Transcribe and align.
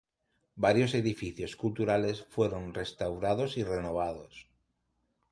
Varios 0.55 0.95
edificios 0.95 1.55
culturales 1.55 2.25
fueron 2.27 2.73
restaurados 2.73 3.55
y 3.57 3.63
renovados. 3.63 4.49